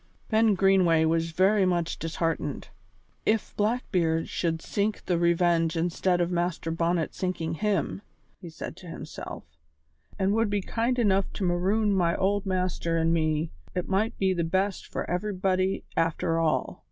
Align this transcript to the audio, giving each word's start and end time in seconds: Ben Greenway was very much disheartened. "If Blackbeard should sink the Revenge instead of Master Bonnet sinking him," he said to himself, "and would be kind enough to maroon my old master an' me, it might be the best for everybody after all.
Ben 0.31 0.55
Greenway 0.55 1.05
was 1.05 1.29
very 1.29 1.63
much 1.63 1.99
disheartened. 1.99 2.69
"If 3.23 3.55
Blackbeard 3.55 4.27
should 4.29 4.59
sink 4.59 5.05
the 5.05 5.19
Revenge 5.19 5.77
instead 5.77 6.19
of 6.21 6.31
Master 6.31 6.71
Bonnet 6.71 7.13
sinking 7.13 7.53
him," 7.53 8.01
he 8.39 8.49
said 8.49 8.75
to 8.77 8.87
himself, 8.87 9.43
"and 10.17 10.33
would 10.33 10.49
be 10.49 10.61
kind 10.63 10.97
enough 10.97 11.31
to 11.33 11.43
maroon 11.43 11.93
my 11.93 12.15
old 12.15 12.47
master 12.47 12.97
an' 12.97 13.13
me, 13.13 13.51
it 13.75 13.87
might 13.87 14.17
be 14.17 14.33
the 14.33 14.43
best 14.43 14.87
for 14.87 15.07
everybody 15.07 15.83
after 15.95 16.39
all. 16.39 16.79